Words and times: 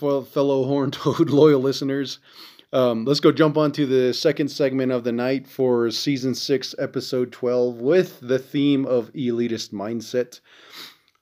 fellow 0.00 0.64
Horn 0.64 0.90
Toad 0.90 1.30
loyal 1.30 1.60
listeners. 1.60 2.18
Um, 2.72 3.04
let's 3.04 3.20
go 3.20 3.32
jump 3.32 3.56
onto 3.56 3.84
the 3.84 4.14
second 4.14 4.48
segment 4.48 4.92
of 4.92 5.04
the 5.04 5.12
night 5.12 5.46
for 5.46 5.90
season 5.90 6.34
six, 6.34 6.74
episode 6.78 7.32
12, 7.32 7.80
with 7.80 8.20
the 8.20 8.38
theme 8.38 8.86
of 8.86 9.12
elitist 9.12 9.72
mindset. 9.72 10.40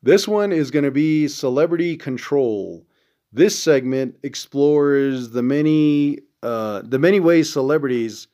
This 0.02 0.28
one 0.28 0.52
is 0.52 0.70
going 0.70 0.84
to 0.84 0.90
be 0.90 1.26
celebrity 1.26 1.96
control. 1.96 2.86
This 3.32 3.58
segment 3.58 4.16
explores 4.22 5.30
the 5.30 5.42
many 5.42 6.20
uh, 6.42 6.82
the 6.84 7.00
many 7.00 7.18
ways 7.18 7.52
celebrities 7.52 8.28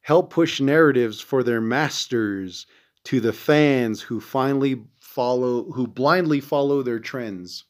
help 0.00 0.30
push 0.30 0.60
narratives 0.60 1.20
for 1.20 1.42
their 1.42 1.60
masters 1.60 2.66
to 3.04 3.20
the 3.20 3.32
fans 3.32 4.00
who 4.00 4.20
finally 4.20 4.82
follow 5.00 5.70
who 5.72 5.86
blindly 5.86 6.40
follow 6.40 6.82
their 6.82 6.98
trends. 6.98 7.64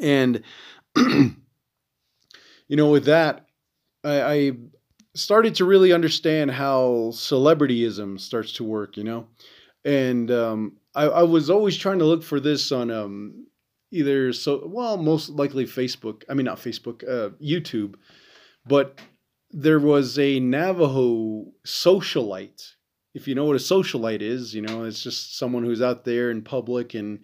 And 0.00 0.42
you 2.68 2.76
know, 2.76 2.90
with 2.90 3.04
that, 3.06 3.46
I, 4.04 4.22
I 4.22 4.52
started 5.14 5.54
to 5.56 5.64
really 5.64 5.92
understand 5.92 6.50
how 6.50 7.10
celebrityism 7.12 8.20
starts 8.20 8.52
to 8.54 8.64
work. 8.64 8.96
You 8.96 9.04
know, 9.04 9.28
and 9.84 10.30
um, 10.30 10.76
I, 10.94 11.04
I 11.04 11.22
was 11.22 11.50
always 11.50 11.76
trying 11.76 11.98
to 12.00 12.04
look 12.04 12.22
for 12.22 12.40
this 12.40 12.72
on 12.72 12.90
um, 12.90 13.46
either 13.90 14.32
so 14.32 14.66
well 14.66 14.96
most 14.96 15.30
likely 15.30 15.64
Facebook. 15.64 16.24
I 16.28 16.34
mean 16.34 16.46
not 16.46 16.58
Facebook, 16.58 17.02
uh, 17.08 17.30
YouTube, 17.42 17.94
but 18.66 19.00
there 19.50 19.80
was 19.80 20.18
a 20.18 20.40
Navajo 20.40 21.46
socialite. 21.66 22.72
If 23.14 23.26
you 23.26 23.34
know 23.34 23.46
what 23.46 23.56
a 23.56 23.58
socialite 23.58 24.20
is, 24.20 24.54
you 24.54 24.62
know 24.62 24.84
it's 24.84 25.02
just 25.02 25.38
someone 25.38 25.64
who's 25.64 25.82
out 25.82 26.04
there 26.04 26.30
in 26.30 26.42
public 26.42 26.94
and 26.94 27.20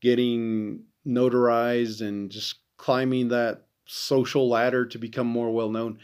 getting 0.00 0.84
notarized 1.06 2.00
and 2.00 2.30
just 2.30 2.56
climbing 2.82 3.28
that 3.28 3.62
social 3.86 4.48
ladder 4.48 4.84
to 4.84 4.98
become 4.98 5.28
more 5.28 5.52
well 5.52 5.70
known. 5.70 5.98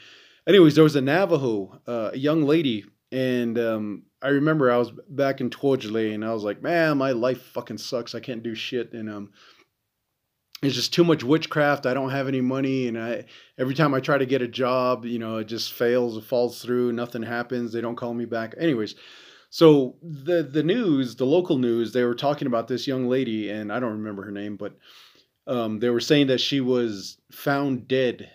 Anyways, 0.47 0.77
there 0.77 0.85
was 0.85 0.95
a 0.95 1.01
Navajo, 1.01 1.81
uh, 1.89 2.11
a 2.13 2.17
young 2.17 2.45
lady, 2.45 2.85
and 3.11 3.59
um, 3.59 4.05
I 4.23 4.29
remember 4.29 4.71
I 4.71 4.77
was 4.77 4.93
back 5.09 5.41
in 5.41 5.51
Torjley 5.51 6.15
and 6.15 6.25
I 6.25 6.33
was 6.33 6.45
like, 6.45 6.63
man, 6.63 6.97
my 6.97 7.11
life 7.11 7.43
fucking 7.43 7.79
sucks. 7.79 8.15
I 8.15 8.21
can't 8.21 8.45
do 8.45 8.55
shit. 8.55 8.93
And 8.93 9.11
um, 9.11 9.31
it's 10.63 10.77
just 10.77 10.95
too 10.95 11.03
much 11.03 11.25
witchcraft. 11.25 11.85
I 11.85 11.95
don't 11.95 12.11
have 12.11 12.29
any 12.29 12.41
money, 12.41 12.87
and 12.87 12.97
I 12.97 13.25
every 13.59 13.75
time 13.75 13.93
I 13.93 13.99
try 13.99 14.17
to 14.17 14.27
get 14.27 14.43
a 14.43 14.49
job, 14.49 15.05
you 15.05 15.19
know, 15.19 15.39
it 15.39 15.49
just 15.49 15.73
fails, 15.73 16.17
it 16.17 16.25
falls 16.25 16.63
through, 16.63 16.93
nothing 16.93 17.25
happens. 17.25 17.73
They 17.73 17.81
don't 17.81 17.97
call 17.97 18.15
me 18.15 18.25
back. 18.25 18.55
Anyways, 18.57 18.95
so 19.51 19.97
the 20.03 20.45
the 20.45 20.63
news, 20.63 21.17
the 21.17 21.27
local 21.27 21.59
news, 21.59 21.93
they 21.93 22.05
were 22.05 22.15
talking 22.15 22.47
about 22.47 22.69
this 22.69 22.87
young 22.87 23.09
lady, 23.09 23.51
and 23.51 23.73
I 23.73 23.81
don't 23.81 23.99
remember 23.99 24.23
her 24.23 24.31
name, 24.31 24.57
but 24.57 24.77
um, 25.49 25.81
they 25.81 25.89
were 25.89 26.01
saying 26.01 26.27
that 26.29 26.41
she 26.41 26.61
was 26.61 27.17
found 27.33 27.89
dead, 27.89 28.31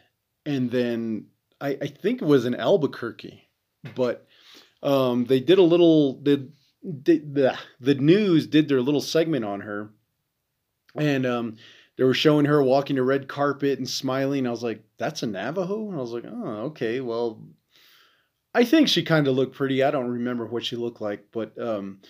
and 0.45 0.69
then 0.71 1.27
I, 1.61 1.77
I 1.81 1.87
think 1.87 2.21
it 2.21 2.25
was 2.25 2.45
in 2.45 2.55
Albuquerque, 2.55 3.47
but 3.95 4.27
um, 4.81 5.25
they 5.25 5.39
did 5.39 5.59
a 5.59 5.63
little 5.63 6.21
the, 6.21 6.49
the 6.81 7.57
the 7.79 7.95
news 7.95 8.47
did 8.47 8.67
their 8.67 8.81
little 8.81 8.99
segment 8.99 9.45
on 9.45 9.61
her, 9.61 9.91
and 10.95 11.25
um, 11.25 11.55
they 11.97 12.03
were 12.03 12.15
showing 12.15 12.45
her 12.45 12.63
walking 12.63 12.95
the 12.95 13.03
red 13.03 13.27
carpet 13.27 13.77
and 13.77 13.87
smiling. 13.87 14.47
I 14.47 14.51
was 14.51 14.63
like, 14.63 14.83
"That's 14.97 15.21
a 15.21 15.27
Navajo," 15.27 15.87
and 15.89 15.95
I 15.95 16.01
was 16.01 16.11
like, 16.11 16.25
"Oh, 16.27 16.71
okay. 16.71 16.99
Well, 16.99 17.43
I 18.55 18.65
think 18.65 18.87
she 18.87 19.03
kind 19.03 19.27
of 19.27 19.35
looked 19.35 19.55
pretty. 19.55 19.83
I 19.83 19.91
don't 19.91 20.09
remember 20.09 20.47
what 20.47 20.65
she 20.65 20.75
looked 20.75 20.99
like, 20.99 21.27
but 21.31 21.57
um, 21.61 22.01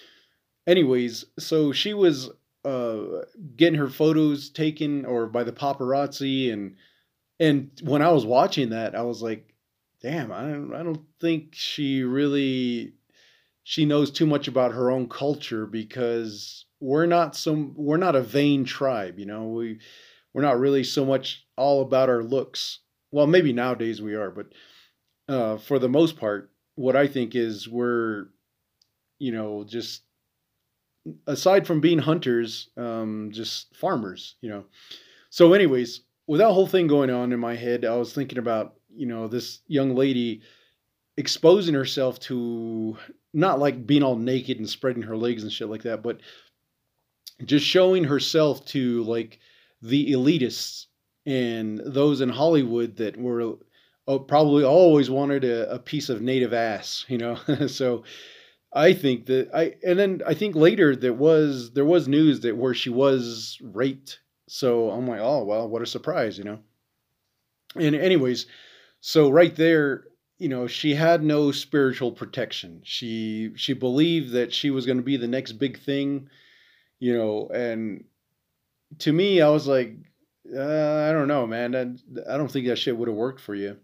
anyways, 0.66 1.26
so 1.40 1.74
she 1.74 1.94
was 1.94 2.30
uh, 2.66 3.25
getting 3.56 3.79
her 3.79 3.90
photos 3.90 4.50
taken 4.50 5.06
or 5.06 5.28
by 5.28 5.44
the 5.44 5.51
paparazzi 5.51 6.51
and 6.51 6.75
and 7.40 7.72
when 7.84 8.01
I 8.01 8.12
was 8.12 8.25
watching 8.25 8.69
that, 8.69 8.96
I 8.96 9.01
was 9.01 9.22
like, 9.22 9.53
damn, 10.01 10.31
I 10.31 10.41
don't, 10.41 10.73
I 10.73 10.84
don't 10.84 11.06
think 11.19 11.56
she 11.56 12.03
really 12.03 12.94
she 13.63 13.85
knows 13.85 14.12
too 14.12 14.25
much 14.25 14.47
about 14.47 14.73
her 14.73 14.91
own 14.91 15.09
culture 15.09 15.66
because 15.66 16.66
we're 16.79 17.06
not 17.06 17.35
some 17.35 17.73
we're 17.75 17.97
not 17.97 18.16
a 18.16 18.22
vain 18.22 18.66
tribe, 18.66 19.18
you 19.19 19.25
know. 19.25 19.47
We 19.47 19.79
we're 20.34 20.41
not 20.41 20.59
really 20.59 20.84
so 20.84 21.06
much 21.06 21.46
all 21.57 21.81
about 21.81 22.09
our 22.09 22.23
looks. 22.23 22.79
Well, 23.12 23.28
maybe 23.28 23.53
nowadays 23.53 24.02
we 24.02 24.16
are, 24.16 24.31
but 24.31 24.47
uh, 25.28 25.57
for 25.57 25.79
the 25.79 25.90
most 25.90 26.18
part, 26.18 26.52
what 26.75 26.96
I 26.96 27.07
think 27.07 27.35
is 27.35 27.69
we're, 27.69 28.28
you 29.19 29.31
know, 29.31 29.63
just 29.63 30.03
aside 31.28 31.68
from 31.68 31.81
being 31.81 32.00
hunters, 32.00 32.69
um, 32.78 33.30
just 33.31 33.75
farmers, 33.75 34.36
you 34.41 34.50
know. 34.50 34.66
So, 35.30 35.53
anyways, 35.53 36.02
with 36.28 36.40
that 36.40 36.52
whole 36.52 36.68
thing 36.68 36.88
going 36.88 37.09
on 37.09 37.31
in 37.31 37.40
my 37.40 37.56
head, 37.56 37.86
I 37.86 37.96
was 37.96 38.14
thinking 38.14 38.38
about 38.38 38.75
you 38.96 39.06
know 39.06 39.28
this 39.28 39.59
young 39.68 39.96
lady 39.96 40.41
exposing 41.18 41.75
herself 41.75 42.19
to 42.19 42.97
not 43.34 43.59
like 43.59 43.86
being 43.86 44.03
all 44.03 44.16
naked 44.16 44.58
and 44.58 44.69
spreading 44.69 45.03
her 45.03 45.18
legs 45.18 45.44
and 45.44 45.52
shit 45.52 45.69
like 45.69 45.84
that, 45.84 46.03
but 46.03 46.19
just 47.46 47.66
showing 47.66 48.03
herself 48.03 48.64
to 48.66 49.03
like 49.03 49.40
the 49.81 50.12
elitists 50.12 50.85
and 51.25 51.81
those 51.85 52.22
in 52.22 52.30
Hollywood 52.30 52.97
that 52.97 53.18
were 53.18 53.58
oh, 54.08 54.20
probably 54.20 54.64
always 54.64 55.09
wanted 55.09 55.44
a, 55.44 55.72
a 55.72 55.80
piece 55.80 56.09
of 56.09 56.22
native 56.22 56.53
ass, 56.53 57.06
you 57.08 57.18
know. 57.18 57.35
so 57.68 58.03
I 58.73 58.94
think 58.94 59.28
that 59.28 59.50
I 59.53 59.75
and 59.84 60.00
then 60.00 60.22
I 60.25 60.34
think 60.34 60.56
later 60.56 60.95
there 60.95 61.13
was 61.13 61.72
there 61.73 61.85
was 61.85 62.07
news 62.07 62.41
that 62.41 62.57
where 62.57 62.73
she 62.73 62.89
was 62.89 63.57
raped. 63.61 64.19
So 64.47 64.89
I'm 64.89 65.07
like, 65.07 65.22
oh 65.22 65.44
well, 65.44 65.67
what 65.69 65.81
a 65.81 65.88
surprise, 65.88 66.38
you 66.38 66.44
know. 66.44 66.59
And 67.75 67.95
anyways, 67.95 68.45
so 69.01 69.29
right 69.29 69.56
there, 69.56 70.06
you 70.38 70.50
know, 70.50 70.67
she 70.67 70.95
had 70.95 71.23
no 71.23 71.51
spiritual 71.51 72.11
protection. 72.11 72.81
She 72.84 73.51
she 73.56 73.73
believed 73.73 74.31
that 74.31 74.53
she 74.53 74.72
was 74.72 74.85
going 74.85 74.97
to 74.97 75.03
be 75.03 75.17
the 75.17 75.28
next 75.28 75.53
big 75.53 75.79
thing, 75.79 76.29
you 77.00 77.16
know, 77.16 77.50
and 77.53 78.05
to 79.00 79.11
me, 79.11 79.41
I 79.41 79.50
was 79.50 79.67
like, 79.67 79.95
uh, 80.55 80.59
I 80.59 81.11
don't 81.11 81.28
know, 81.28 81.47
man. 81.47 81.75
I, 81.75 82.34
I 82.34 82.38
don't 82.38 82.51
think 82.51 82.67
that 82.67 82.78
shit 82.78 82.97
would 82.97 83.07
have 83.07 83.17
worked 83.17 83.41
for 83.41 83.55
you 83.55 83.78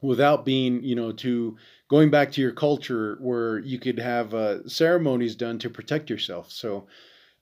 without 0.00 0.44
being, 0.44 0.82
you 0.82 0.94
know, 0.94 1.12
to 1.12 1.56
going 1.88 2.10
back 2.10 2.32
to 2.32 2.40
your 2.40 2.52
culture 2.52 3.16
where 3.20 3.58
you 3.58 3.78
could 3.78 3.98
have 3.98 4.34
uh, 4.34 4.66
ceremonies 4.68 5.34
done 5.34 5.58
to 5.58 5.70
protect 5.70 6.10
yourself. 6.10 6.50
So, 6.50 6.86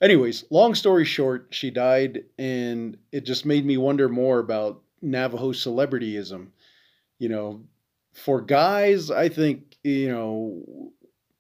anyways, 0.01 0.45
long 0.51 0.75
story 0.75 1.05
short, 1.05 1.49
she 1.51 1.71
died, 1.71 2.25
and 2.39 2.97
it 3.13 3.25
just 3.25 3.45
made 3.45 3.67
me 3.67 3.77
wonder 3.77 4.09
more 4.09 4.39
about 4.39 4.83
Navajo 5.03 5.53
celebrityism 5.53 6.49
you 7.19 7.29
know, 7.29 7.63
for 8.13 8.41
guys, 8.41 9.11
I 9.11 9.29
think, 9.29 9.77
you 9.83 10.11
know, 10.11 10.93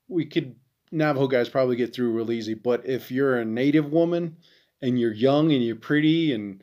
we 0.08 0.26
could, 0.26 0.56
Navajo 0.92 1.26
guys 1.26 1.48
probably 1.48 1.76
get 1.76 1.94
through 1.94 2.12
real 2.12 2.30
easy. 2.30 2.54
But 2.54 2.86
if 2.86 3.10
you're 3.10 3.38
a 3.38 3.44
native 3.44 3.92
woman 3.92 4.36
and 4.82 4.98
you're 4.98 5.12
young 5.12 5.52
and 5.52 5.64
you're 5.64 5.76
pretty 5.76 6.32
and, 6.32 6.62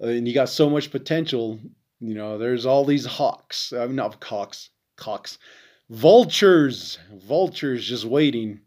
and 0.00 0.28
you 0.28 0.34
got 0.34 0.48
so 0.48 0.68
much 0.68 0.90
potential, 0.90 1.58
you 2.00 2.14
know, 2.14 2.38
there's 2.38 2.66
all 2.66 2.84
these 2.84 3.06
hawks, 3.06 3.72
I 3.72 3.86
mean, 3.86 3.96
not 3.96 4.20
cocks, 4.20 4.70
cocks, 4.98 5.38
vultures, 5.88 6.98
vultures 7.26 7.86
just 7.86 8.04
waiting. 8.04 8.60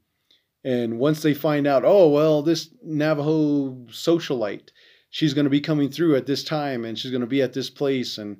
And 0.63 0.99
once 0.99 1.21
they 1.21 1.33
find 1.33 1.67
out, 1.67 1.83
oh, 1.85 2.09
well, 2.09 2.41
this 2.41 2.69
Navajo 2.83 3.71
socialite, 3.89 4.69
she's 5.09 5.33
going 5.33 5.45
to 5.45 5.51
be 5.51 5.61
coming 5.61 5.89
through 5.89 6.15
at 6.15 6.25
this 6.25 6.43
time 6.43 6.85
and 6.85 6.97
she's 6.97 7.11
going 7.11 7.21
to 7.21 7.27
be 7.27 7.41
at 7.41 7.53
this 7.53 7.69
place. 7.69 8.17
And, 8.17 8.37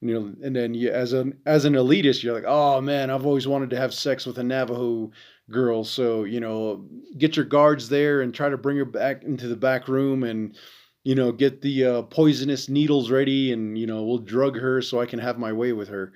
you 0.00 0.14
know, 0.14 0.32
and 0.42 0.54
then 0.54 0.74
you, 0.74 0.90
as 0.90 1.12
an 1.12 1.38
as 1.46 1.64
an 1.64 1.74
elitist, 1.74 2.22
you're 2.22 2.34
like, 2.34 2.44
oh 2.46 2.80
man, 2.80 3.10
I've 3.10 3.26
always 3.26 3.48
wanted 3.48 3.70
to 3.70 3.76
have 3.76 3.94
sex 3.94 4.26
with 4.26 4.38
a 4.38 4.44
Navajo 4.44 5.10
girl. 5.50 5.84
So 5.84 6.24
you 6.24 6.40
know, 6.40 6.84
get 7.18 7.36
your 7.36 7.44
guards 7.44 7.88
there 7.88 8.20
and 8.20 8.34
try 8.34 8.48
to 8.48 8.58
bring 8.58 8.76
her 8.76 8.84
back 8.84 9.22
into 9.24 9.48
the 9.48 9.56
back 9.56 9.88
room 9.88 10.22
and 10.22 10.56
you 11.04 11.14
know 11.14 11.32
get 11.32 11.62
the 11.62 11.84
uh, 11.84 12.02
poisonous 12.02 12.68
needles 12.68 13.10
ready 13.10 13.52
and 13.52 13.78
you 13.78 13.86
know 13.86 14.02
we'll 14.04 14.18
drug 14.18 14.56
her 14.58 14.82
so 14.82 15.00
I 15.00 15.06
can 15.06 15.18
have 15.18 15.38
my 15.38 15.52
way 15.52 15.72
with 15.72 15.88
her. 15.88 16.12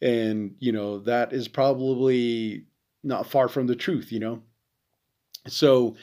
And 0.00 0.54
you 0.58 0.72
know 0.72 1.00
that 1.00 1.32
is 1.32 1.48
probably 1.48 2.64
not 3.02 3.26
far 3.28 3.48
from 3.48 3.66
the 3.66 3.76
truth. 3.76 4.12
You 4.12 4.20
know, 4.20 4.42
so 5.46 5.96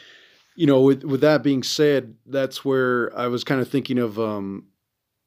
you 0.55 0.67
know 0.67 0.81
with 0.81 1.03
with 1.03 1.21
that 1.21 1.43
being 1.43 1.63
said, 1.63 2.15
that's 2.25 2.65
where 2.65 3.17
I 3.17 3.27
was 3.27 3.43
kind 3.43 3.61
of 3.61 3.69
thinking 3.69 3.97
of 3.97 4.19
um, 4.19 4.65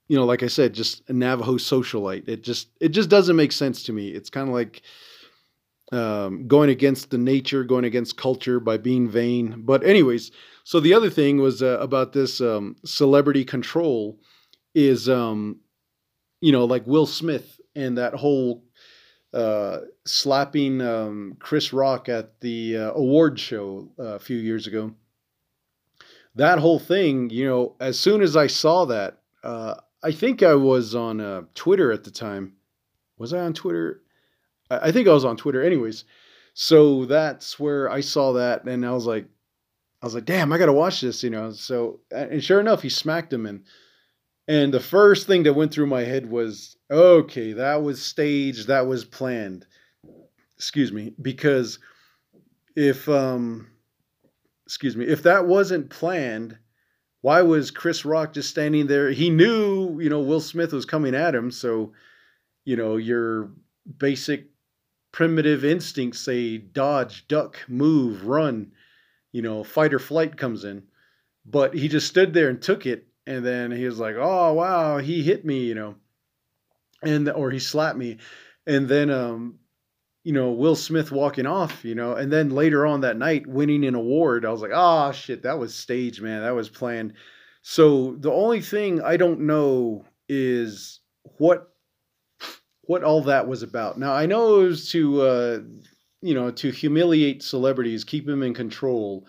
you 0.08 0.16
know, 0.16 0.24
like 0.24 0.42
I 0.42 0.48
said, 0.48 0.72
just 0.72 1.08
a 1.08 1.12
Navajo 1.12 1.54
socialite. 1.54 2.28
It 2.28 2.42
just 2.42 2.68
it 2.80 2.88
just 2.88 3.10
doesn't 3.10 3.36
make 3.36 3.52
sense 3.52 3.82
to 3.84 3.92
me. 3.92 4.08
It's 4.08 4.30
kind 4.30 4.48
of 4.48 4.54
like 4.54 4.82
um, 5.92 6.48
going 6.48 6.70
against 6.70 7.10
the 7.10 7.18
nature, 7.18 7.62
going 7.62 7.84
against 7.84 8.16
culture 8.16 8.58
by 8.58 8.78
being 8.78 9.08
vain. 9.08 9.62
But 9.64 9.84
anyways, 9.84 10.32
so 10.64 10.80
the 10.80 10.94
other 10.94 11.10
thing 11.10 11.38
was 11.38 11.62
uh, 11.62 11.78
about 11.80 12.12
this 12.12 12.40
um, 12.40 12.76
celebrity 12.84 13.44
control 13.44 14.18
is, 14.74 15.08
um, 15.08 15.60
you 16.40 16.52
know, 16.52 16.64
like 16.64 16.86
Will 16.86 17.06
Smith 17.06 17.57
and 17.78 17.96
that 17.98 18.14
whole 18.14 18.64
uh, 19.32 19.78
slapping 20.04 20.80
um, 20.80 21.36
Chris 21.38 21.72
Rock 21.72 22.08
at 22.08 22.40
the 22.40 22.76
uh, 22.76 22.92
award 22.92 23.38
show 23.38 23.90
uh, 23.98 24.14
a 24.14 24.18
few 24.18 24.36
years 24.36 24.66
ago. 24.66 24.94
That 26.34 26.58
whole 26.58 26.78
thing, 26.78 27.30
you 27.30 27.46
know, 27.46 27.76
as 27.80 27.98
soon 27.98 28.22
as 28.22 28.36
I 28.36 28.46
saw 28.46 28.84
that, 28.86 29.18
uh, 29.42 29.74
I 30.02 30.12
think 30.12 30.42
I 30.42 30.54
was 30.54 30.94
on 30.94 31.20
uh, 31.20 31.42
Twitter 31.54 31.92
at 31.92 32.04
the 32.04 32.10
time. 32.10 32.54
Was 33.18 33.32
I 33.32 33.40
on 33.40 33.54
Twitter? 33.54 34.02
I, 34.70 34.88
I 34.88 34.92
think 34.92 35.08
I 35.08 35.12
was 35.12 35.24
on 35.24 35.36
Twitter. 35.36 35.62
Anyways, 35.62 36.04
so 36.54 37.04
that's 37.04 37.58
where 37.58 37.90
I 37.90 38.00
saw 38.00 38.32
that, 38.34 38.64
and 38.64 38.84
I 38.84 38.92
was 38.92 39.06
like, 39.06 39.26
I 40.00 40.06
was 40.06 40.14
like, 40.14 40.26
damn, 40.26 40.52
I 40.52 40.58
gotta 40.58 40.72
watch 40.72 41.00
this, 41.00 41.22
you 41.24 41.30
know. 41.30 41.50
So, 41.50 42.00
and 42.10 42.42
sure 42.42 42.60
enough, 42.60 42.82
he 42.82 42.88
smacked 42.88 43.32
him, 43.32 43.46
and 43.46 43.64
and 44.48 44.72
the 44.72 44.80
first 44.80 45.26
thing 45.26 45.44
that 45.44 45.52
went 45.52 45.72
through 45.72 45.86
my 45.86 46.02
head 46.02 46.28
was, 46.28 46.76
okay, 46.90 47.52
that 47.52 47.82
was 47.82 48.02
staged, 48.02 48.68
that 48.68 48.86
was 48.86 49.04
planned. 49.04 49.66
Excuse 50.56 50.92
me, 50.92 51.14
because 51.20 51.78
if 52.74 53.08
um, 53.08 53.68
excuse 54.66 54.96
me, 54.96 55.06
if 55.06 55.22
that 55.22 55.46
wasn't 55.46 55.90
planned, 55.90 56.58
why 57.20 57.42
was 57.42 57.70
Chris 57.70 58.04
Rock 58.04 58.32
just 58.32 58.50
standing 58.50 58.86
there? 58.86 59.10
He 59.10 59.30
knew, 59.30 60.00
you 60.00 60.10
know, 60.10 60.20
Will 60.20 60.40
Smith 60.40 60.72
was 60.72 60.84
coming 60.84 61.14
at 61.14 61.34
him, 61.34 61.50
so 61.50 61.92
you 62.64 62.76
know 62.76 62.96
your 62.96 63.50
basic 63.98 64.46
primitive 65.12 65.64
instincts 65.64 66.20
say 66.20 66.58
dodge, 66.58 67.28
duck, 67.28 67.58
move, 67.68 68.26
run 68.26 68.72
you 69.32 69.42
know, 69.42 69.62
fight 69.62 69.94
or 69.94 69.98
flight 69.98 70.36
comes 70.36 70.64
in. 70.64 70.82
But 71.46 71.74
he 71.74 71.88
just 71.88 72.08
stood 72.08 72.34
there 72.34 72.48
and 72.48 72.60
took 72.60 72.86
it, 72.86 73.06
and 73.28 73.44
then 73.44 73.70
he 73.70 73.84
was 73.84 73.98
like, 73.98 74.16
"Oh 74.18 74.54
wow, 74.54 74.98
he 74.98 75.22
hit 75.22 75.44
me," 75.44 75.64
you 75.66 75.74
know, 75.74 75.96
and 77.02 77.28
or 77.28 77.50
he 77.50 77.58
slapped 77.58 77.98
me, 77.98 78.16
and 78.66 78.88
then 78.88 79.10
um, 79.10 79.58
you 80.24 80.32
know, 80.32 80.52
Will 80.52 80.74
Smith 80.74 81.12
walking 81.12 81.46
off, 81.46 81.84
you 81.84 81.94
know, 81.94 82.14
and 82.14 82.32
then 82.32 82.50
later 82.50 82.86
on 82.86 83.02
that 83.02 83.18
night 83.18 83.46
winning 83.46 83.84
an 83.84 83.94
award, 83.94 84.46
I 84.46 84.50
was 84.50 84.62
like, 84.62 84.72
"Oh 84.74 85.12
shit, 85.12 85.42
that 85.42 85.58
was 85.58 85.74
staged, 85.74 86.22
man. 86.22 86.42
That 86.42 86.54
was 86.54 86.70
planned." 86.70 87.12
So 87.60 88.16
the 88.18 88.32
only 88.32 88.62
thing 88.62 89.02
I 89.02 89.18
don't 89.18 89.40
know 89.40 90.06
is 90.28 91.00
what 91.36 91.68
what 92.82 93.04
all 93.04 93.22
that 93.24 93.46
was 93.46 93.62
about. 93.62 93.98
Now 93.98 94.14
I 94.14 94.24
know 94.24 94.60
it 94.60 94.68
was 94.68 94.90
to 94.92 95.20
uh, 95.20 95.58
you 96.22 96.34
know, 96.34 96.50
to 96.50 96.70
humiliate 96.70 97.42
celebrities, 97.42 98.04
keep 98.04 98.26
them 98.26 98.42
in 98.42 98.54
control. 98.54 99.26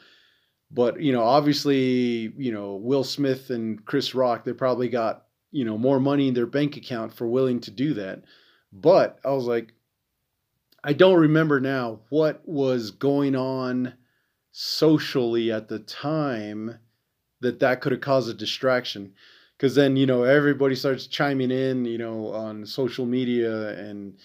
But, 0.72 1.02
you 1.02 1.12
know, 1.12 1.24
obviously, 1.24 2.34
you 2.38 2.52
know, 2.52 2.76
Will 2.76 3.04
Smith 3.04 3.50
and 3.50 3.84
Chris 3.86 4.14
Rock, 4.14 4.44
they 4.44 4.54
probably 4.54 4.88
got, 4.88 5.26
you 5.52 5.66
know, 5.66 5.78
more 5.78 6.00
money 6.00 6.28
in 6.28 6.34
their 6.34 6.46
bank 6.46 6.78
account 6.78 7.14
for 7.14 7.28
willing 7.28 7.60
to 7.62 7.72
do 7.72 7.96
that. 7.96 8.24
But 8.72 9.20
I 9.26 9.32
was 9.32 9.46
like, 9.46 9.74
I 10.84 10.94
don't 10.94 11.20
remember 11.20 11.60
now 11.60 12.02
what 12.10 12.42
was 12.46 12.92
going 12.92 13.36
on 13.36 13.94
socially 14.52 15.52
at 15.52 15.68
the 15.68 15.80
time 15.80 16.78
that 17.42 17.60
that 17.60 17.82
could 17.82 17.92
have 17.92 18.02
caused 18.02 18.30
a 18.30 18.34
distraction 18.34 19.14
because 19.58 19.76
then 19.76 19.96
you 19.96 20.06
know 20.06 20.24
everybody 20.24 20.76
starts 20.76 21.08
chiming 21.08 21.52
in 21.52 21.86
you 21.86 21.98
know 21.98 22.34
on 22.34 22.66
social 22.66 23.06
media 23.06 23.70
and 23.78 24.18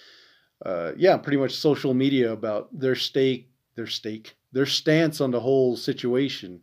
uh, 0.65 0.93
yeah, 0.97 1.17
pretty 1.17 1.37
much 1.37 1.55
social 1.55 1.95
media 1.95 2.33
about 2.33 2.69
their 2.79 2.95
stake, 2.95 3.51
their 3.75 3.87
stake, 3.87 4.37
their 4.55 4.67
stance 4.67 5.21
on 5.21 5.33
the 5.33 5.41
whole 5.41 5.77
situation. 5.77 6.63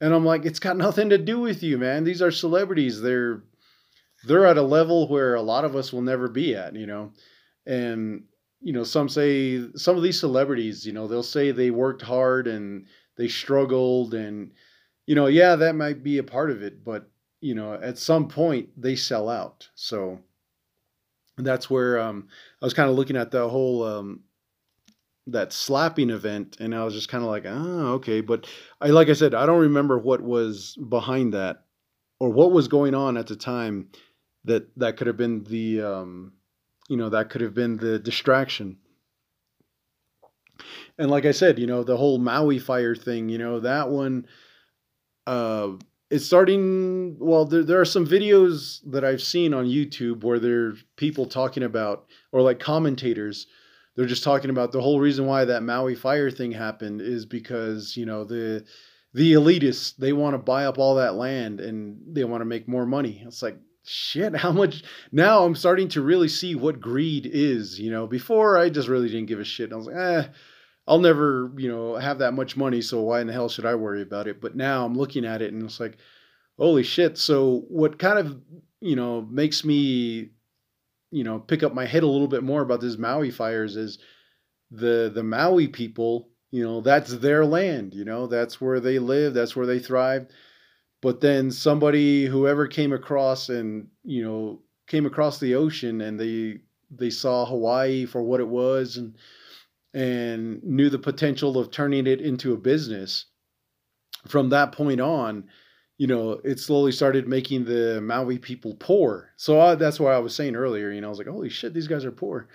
And 0.00 0.12
I'm 0.14 0.24
like, 0.24 0.44
it's 0.44 0.58
got 0.58 0.76
nothing 0.76 1.08
to 1.10 1.18
do 1.18 1.40
with 1.40 1.62
you, 1.62 1.78
man. 1.78 2.04
These 2.04 2.22
are 2.22 2.30
celebrities. 2.30 3.00
They're 3.00 3.42
they're 4.24 4.46
at 4.46 4.58
a 4.58 4.62
level 4.62 5.08
where 5.08 5.34
a 5.34 5.42
lot 5.42 5.64
of 5.64 5.74
us 5.74 5.92
will 5.92 6.02
never 6.02 6.28
be 6.28 6.54
at, 6.54 6.76
you 6.76 6.86
know. 6.86 7.12
And 7.66 8.24
you 8.60 8.72
know, 8.72 8.84
some 8.84 9.08
say 9.08 9.64
some 9.74 9.96
of 9.96 10.02
these 10.02 10.20
celebrities, 10.20 10.86
you 10.86 10.92
know, 10.92 11.08
they'll 11.08 11.22
say 11.22 11.50
they 11.50 11.70
worked 11.70 12.02
hard 12.02 12.46
and 12.46 12.86
they 13.16 13.28
struggled 13.28 14.14
and 14.14 14.52
you 15.06 15.14
know, 15.14 15.26
yeah, 15.26 15.56
that 15.56 15.74
might 15.74 16.02
be 16.02 16.18
a 16.18 16.22
part 16.22 16.50
of 16.50 16.62
it, 16.62 16.84
but 16.84 17.10
you 17.40 17.54
know, 17.54 17.74
at 17.74 17.98
some 17.98 18.28
point 18.28 18.68
they 18.80 18.94
sell 18.94 19.28
out. 19.28 19.68
So 19.74 20.20
that's 21.38 21.70
where 21.70 21.98
um, 21.98 22.28
I 22.60 22.66
was 22.66 22.74
kind 22.74 22.90
of 22.90 22.96
looking 22.96 23.16
at 23.16 23.30
the 23.30 23.48
whole 23.48 23.84
um, 23.84 24.20
that 25.28 25.52
slapping 25.52 26.10
event, 26.10 26.56
and 26.60 26.74
I 26.74 26.84
was 26.84 26.94
just 26.94 27.08
kind 27.08 27.22
of 27.22 27.30
like, 27.30 27.44
oh, 27.46 27.92
okay. 27.94 28.20
But 28.20 28.46
I, 28.80 28.88
like 28.88 29.08
I 29.08 29.12
said, 29.12 29.34
I 29.34 29.46
don't 29.46 29.60
remember 29.60 29.98
what 29.98 30.20
was 30.20 30.76
behind 30.88 31.34
that 31.34 31.64
or 32.18 32.30
what 32.30 32.52
was 32.52 32.68
going 32.68 32.94
on 32.94 33.16
at 33.16 33.26
the 33.26 33.36
time 33.36 33.88
that 34.44 34.66
that 34.78 34.96
could 34.96 35.06
have 35.06 35.16
been 35.16 35.44
the, 35.44 35.82
um, 35.82 36.32
you 36.88 36.96
know, 36.96 37.08
that 37.10 37.30
could 37.30 37.40
have 37.40 37.54
been 37.54 37.76
the 37.76 37.98
distraction. 37.98 38.78
And 40.98 41.10
like 41.10 41.24
I 41.24 41.32
said, 41.32 41.58
you 41.58 41.66
know, 41.66 41.84
the 41.84 41.96
whole 41.96 42.18
Maui 42.18 42.58
fire 42.58 42.94
thing, 42.94 43.28
you 43.28 43.38
know, 43.38 43.60
that 43.60 43.88
one. 43.88 44.26
Uh, 45.26 45.72
it's 46.12 46.26
starting 46.26 47.16
well 47.18 47.46
there, 47.46 47.64
there 47.64 47.80
are 47.80 47.86
some 47.86 48.06
videos 48.06 48.80
that 48.84 49.02
i've 49.02 49.22
seen 49.22 49.54
on 49.54 49.64
youtube 49.64 50.22
where 50.22 50.38
there 50.38 50.66
are 50.66 50.74
people 50.96 51.24
talking 51.24 51.62
about 51.62 52.04
or 52.32 52.42
like 52.42 52.58
commentators 52.58 53.46
they're 53.94 54.06
just 54.06 54.24
talking 54.24 54.50
about 54.50 54.72
the 54.72 54.80
whole 54.80 55.00
reason 55.00 55.26
why 55.26 55.44
that 55.44 55.62
maui 55.62 55.94
fire 55.94 56.30
thing 56.30 56.52
happened 56.52 57.00
is 57.00 57.26
because 57.26 57.96
you 57.96 58.06
know 58.06 58.24
the 58.24 58.64
the 59.14 59.32
elitists 59.32 59.96
they 59.96 60.12
want 60.12 60.34
to 60.34 60.38
buy 60.38 60.64
up 60.64 60.78
all 60.78 60.96
that 60.96 61.14
land 61.14 61.60
and 61.60 61.98
they 62.06 62.24
want 62.24 62.40
to 62.40 62.46
make 62.46 62.68
more 62.68 62.86
money 62.86 63.22
it's 63.26 63.42
like 63.42 63.58
shit 63.84 64.34
how 64.44 64.52
much 64.52 64.82
now 65.10 65.44
i'm 65.44 65.54
starting 65.54 65.88
to 65.88 66.00
really 66.00 66.28
see 66.28 66.54
what 66.54 66.80
greed 66.80 67.28
is 67.30 67.78
you 67.78 67.90
know 67.90 68.06
before 68.06 68.58
i 68.58 68.68
just 68.68 68.88
really 68.88 69.08
didn't 69.08 69.26
give 69.26 69.40
a 69.40 69.44
shit 69.44 69.72
i 69.72 69.76
was 69.76 69.86
like 69.86 69.96
eh 69.96 70.24
I'll 70.86 70.98
never, 70.98 71.52
you 71.56 71.68
know, 71.68 71.94
have 71.96 72.18
that 72.18 72.32
much 72.32 72.56
money, 72.56 72.82
so 72.82 73.00
why 73.02 73.20
in 73.20 73.28
the 73.28 73.32
hell 73.32 73.48
should 73.48 73.66
I 73.66 73.74
worry 73.76 74.02
about 74.02 74.26
it? 74.26 74.40
But 74.40 74.56
now 74.56 74.84
I'm 74.84 74.96
looking 74.96 75.24
at 75.24 75.40
it 75.40 75.52
and 75.52 75.62
it's 75.62 75.78
like, 75.78 75.96
holy 76.58 76.82
shit. 76.82 77.18
So 77.18 77.64
what 77.68 77.98
kind 77.98 78.18
of, 78.18 78.40
you 78.80 78.96
know, 78.96 79.22
makes 79.30 79.64
me, 79.64 80.30
you 81.12 81.22
know, 81.22 81.38
pick 81.38 81.62
up 81.62 81.74
my 81.74 81.84
head 81.84 82.02
a 82.02 82.08
little 82.08 82.26
bit 82.26 82.42
more 82.42 82.62
about 82.62 82.80
this 82.80 82.98
Maui 82.98 83.30
fires 83.30 83.76
is 83.76 83.98
the 84.70 85.12
the 85.14 85.22
Maui 85.22 85.68
people, 85.68 86.30
you 86.50 86.64
know, 86.64 86.80
that's 86.80 87.16
their 87.18 87.44
land, 87.44 87.94
you 87.94 88.04
know, 88.04 88.26
that's 88.26 88.60
where 88.60 88.80
they 88.80 88.98
live, 88.98 89.34
that's 89.34 89.54
where 89.54 89.66
they 89.66 89.78
thrive. 89.78 90.26
But 91.02 91.20
then 91.20 91.50
somebody 91.50 92.26
whoever 92.26 92.66
came 92.66 92.92
across 92.92 93.48
and, 93.50 93.88
you 94.04 94.24
know, 94.24 94.62
came 94.86 95.04
across 95.04 95.38
the 95.38 95.54
ocean 95.54 96.00
and 96.00 96.18
they 96.18 96.60
they 96.90 97.10
saw 97.10 97.44
Hawaii 97.44 98.06
for 98.06 98.22
what 98.22 98.40
it 98.40 98.48
was 98.48 98.96
and 98.96 99.16
and 99.94 100.62
knew 100.64 100.88
the 100.88 100.98
potential 100.98 101.58
of 101.58 101.70
turning 101.70 102.06
it 102.06 102.20
into 102.20 102.54
a 102.54 102.58
business. 102.58 103.26
From 104.28 104.48
that 104.50 104.72
point 104.72 105.00
on, 105.00 105.48
you 105.98 106.06
know, 106.06 106.40
it 106.44 106.58
slowly 106.58 106.92
started 106.92 107.28
making 107.28 107.64
the 107.64 108.00
Maui 108.00 108.38
people 108.38 108.74
poor. 108.78 109.30
So 109.36 109.60
I, 109.60 109.74
that's 109.74 110.00
why 110.00 110.12
I 110.12 110.18
was 110.18 110.34
saying 110.34 110.56
earlier, 110.56 110.90
you 110.90 111.00
know, 111.00 111.06
I 111.08 111.10
was 111.10 111.18
like, 111.18 111.28
holy 111.28 111.48
shit, 111.48 111.74
these 111.74 111.88
guys 111.88 112.04
are 112.04 112.12
poor. 112.12 112.48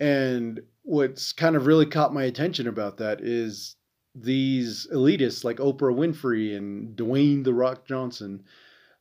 And 0.00 0.60
what's 0.82 1.32
kind 1.32 1.56
of 1.56 1.66
really 1.66 1.86
caught 1.86 2.14
my 2.14 2.24
attention 2.24 2.66
about 2.66 2.96
that 2.98 3.20
is 3.20 3.76
these 4.14 4.86
elitists 4.92 5.44
like 5.44 5.58
Oprah 5.58 5.94
Winfrey 5.94 6.56
and 6.56 6.96
Dwayne 6.96 7.44
The 7.44 7.54
Rock 7.54 7.86
Johnson, 7.86 8.44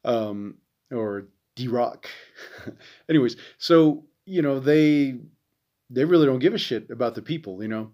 um, 0.04 0.56
or 0.92 1.28
D 1.56 1.68
Rock. 1.68 2.08
Anyways, 3.10 3.38
so, 3.58 4.06
you 4.26 4.42
know, 4.42 4.60
they 4.60 5.20
they 5.90 6.06
really 6.06 6.26
don't 6.26 6.40
give 6.40 6.54
a 6.54 6.58
shit 6.58 6.90
about 6.90 7.16
the 7.16 7.22
people, 7.22 7.62
you 7.62 7.70
know. 7.70 7.92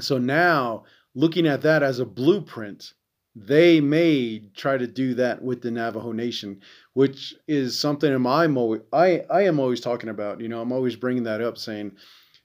So 0.00 0.18
now, 0.18 0.84
looking 1.14 1.46
at 1.46 1.62
that 1.62 1.82
as 1.82 1.98
a 1.98 2.04
blueprint, 2.04 2.92
they 3.36 3.80
may 3.80 4.42
try 4.54 4.76
to 4.76 4.86
do 4.86 5.14
that 5.14 5.42
with 5.42 5.60
the 5.60 5.70
Navajo 5.70 6.12
Nation, 6.12 6.60
which 6.92 7.34
is 7.48 7.78
something 7.78 8.12
I'm 8.12 8.56
always, 8.56 8.82
I, 8.92 9.24
I 9.30 9.42
am 9.42 9.58
always 9.58 9.80
talking 9.80 10.10
about. 10.10 10.40
You 10.40 10.48
know, 10.48 10.60
I'm 10.60 10.72
always 10.72 10.96
bringing 10.96 11.24
that 11.24 11.40
up, 11.40 11.58
saying, 11.58 11.96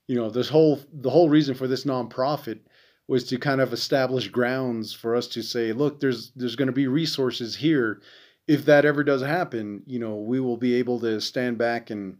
you 0.07 0.15
know, 0.15 0.29
this 0.29 0.49
whole 0.49 0.79
the 0.91 1.11
whole 1.11 1.29
reason 1.29 1.53
for 1.53 1.67
this 1.67 1.85
nonprofit 1.85 2.59
was 3.07 3.23
to 3.25 3.37
kind 3.37 3.61
of 3.61 3.73
establish 3.73 4.27
grounds 4.27 4.93
for 4.93 5.15
us 5.15 5.27
to 5.27 5.43
say, 5.43 5.73
look, 5.73 5.99
there's 5.99 6.31
there's 6.35 6.55
going 6.55 6.67
to 6.67 6.73
be 6.73 6.87
resources 6.87 7.55
here. 7.55 8.01
If 8.47 8.65
that 8.65 8.85
ever 8.85 9.03
does 9.03 9.21
happen, 9.21 9.83
you 9.85 9.99
know, 9.99 10.15
we 10.15 10.39
will 10.39 10.57
be 10.57 10.73
able 10.75 10.99
to 11.01 11.21
stand 11.21 11.59
back 11.59 11.91
and, 11.91 12.17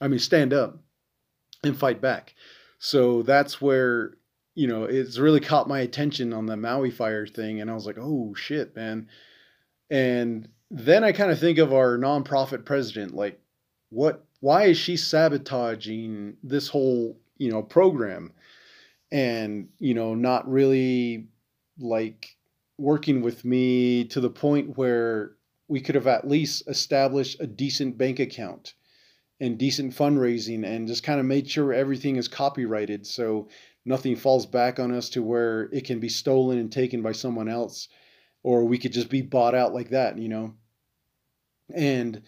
I 0.00 0.08
mean, 0.08 0.18
stand 0.18 0.54
up 0.54 0.78
and 1.62 1.76
fight 1.76 2.00
back. 2.00 2.34
So 2.78 3.22
that's 3.22 3.60
where 3.60 4.14
you 4.58 4.66
know 4.66 4.82
it's 4.82 5.18
really 5.18 5.38
caught 5.38 5.68
my 5.68 5.78
attention 5.78 6.32
on 6.32 6.46
the 6.46 6.56
Maui 6.56 6.90
fire 6.90 7.28
thing, 7.28 7.60
and 7.60 7.70
I 7.70 7.74
was 7.74 7.86
like, 7.86 7.96
oh 7.96 8.34
shit, 8.34 8.74
man. 8.74 9.06
And 9.88 10.48
then 10.68 11.04
I 11.04 11.12
kind 11.12 11.30
of 11.30 11.38
think 11.38 11.58
of 11.58 11.72
our 11.72 11.96
nonprofit 11.96 12.64
president, 12.64 13.14
like, 13.14 13.40
what? 13.90 14.26
Why 14.40 14.64
is 14.64 14.76
she 14.76 14.96
sabotaging 14.96 16.38
this 16.42 16.66
whole 16.66 17.20
you 17.36 17.52
know 17.52 17.62
program, 17.62 18.32
and 19.12 19.68
you 19.78 19.94
know 19.94 20.16
not 20.16 20.50
really 20.50 21.28
like 21.78 22.36
working 22.78 23.22
with 23.22 23.44
me 23.44 24.06
to 24.06 24.20
the 24.20 24.28
point 24.30 24.76
where 24.76 25.36
we 25.68 25.80
could 25.80 25.94
have 25.94 26.08
at 26.08 26.26
least 26.26 26.64
established 26.66 27.40
a 27.40 27.46
decent 27.46 27.96
bank 27.96 28.18
account 28.18 28.74
and 29.40 29.56
decent 29.56 29.94
fundraising 29.94 30.64
and 30.66 30.88
just 30.88 31.04
kind 31.04 31.20
of 31.20 31.26
made 31.26 31.48
sure 31.48 31.72
everything 31.72 32.16
is 32.16 32.26
copyrighted 32.26 33.06
so 33.06 33.48
nothing 33.88 34.14
falls 34.14 34.46
back 34.46 34.78
on 34.78 34.92
us 34.92 35.08
to 35.08 35.22
where 35.22 35.68
it 35.72 35.84
can 35.84 35.98
be 35.98 36.08
stolen 36.08 36.58
and 36.58 36.70
taken 36.70 37.02
by 37.02 37.12
someone 37.12 37.48
else 37.48 37.88
or 38.42 38.64
we 38.64 38.78
could 38.78 38.92
just 38.92 39.10
be 39.10 39.22
bought 39.22 39.54
out 39.54 39.74
like 39.74 39.90
that 39.90 40.18
you 40.18 40.28
know 40.28 40.54
and 41.74 42.22